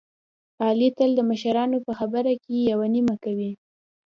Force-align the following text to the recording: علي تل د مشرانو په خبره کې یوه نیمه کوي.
علي 0.65 0.89
تل 0.97 1.09
د 1.15 1.21
مشرانو 1.31 1.77
په 1.85 1.91
خبره 1.99 2.31
کې 2.43 2.67
یوه 2.71 2.87
نیمه 2.95 3.15
کوي. 3.23 3.51